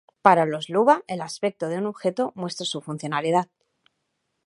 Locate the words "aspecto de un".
1.21-1.85